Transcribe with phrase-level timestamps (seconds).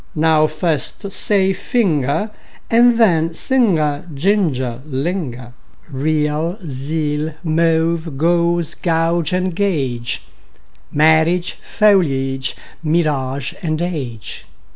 [0.15, 2.31] )Now first say: finger,
[2.71, 5.53] And then: singer, ginger, linger.
[5.91, 10.23] Real, zeal; mauve, gauze and gauge;
[10.91, 14.47] Marriage, foliage, mirage, age.